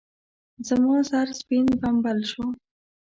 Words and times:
زما 0.67 0.95
سر 1.09 1.27
سپين 1.39 1.65
بمبل 1.81 2.19
شو. 2.31 2.45